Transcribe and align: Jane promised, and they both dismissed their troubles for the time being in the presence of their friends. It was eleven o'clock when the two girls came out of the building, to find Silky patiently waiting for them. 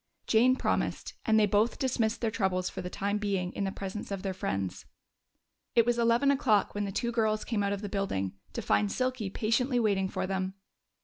Jane 0.25 0.55
promised, 0.55 1.13
and 1.27 1.39
they 1.39 1.45
both 1.45 1.77
dismissed 1.77 2.21
their 2.21 2.31
troubles 2.31 2.71
for 2.71 2.81
the 2.81 2.89
time 2.89 3.19
being 3.19 3.53
in 3.53 3.65
the 3.65 3.71
presence 3.71 4.09
of 4.09 4.23
their 4.23 4.33
friends. 4.33 4.85
It 5.75 5.85
was 5.85 5.99
eleven 5.99 6.31
o'clock 6.31 6.73
when 6.73 6.85
the 6.85 6.91
two 6.91 7.11
girls 7.11 7.45
came 7.45 7.61
out 7.61 7.71
of 7.71 7.83
the 7.83 7.87
building, 7.87 8.33
to 8.53 8.63
find 8.63 8.91
Silky 8.91 9.29
patiently 9.29 9.79
waiting 9.79 10.09
for 10.09 10.25
them. 10.25 10.55